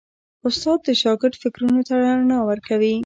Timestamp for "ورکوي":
2.49-2.95